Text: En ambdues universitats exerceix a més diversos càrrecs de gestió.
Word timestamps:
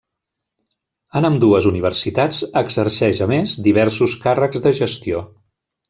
En 1.19 1.27
ambdues 1.29 1.67
universitats 1.73 2.41
exerceix 2.63 3.23
a 3.27 3.31
més 3.35 3.57
diversos 3.71 4.17
càrrecs 4.27 4.69
de 4.69 4.77
gestió. 4.85 5.27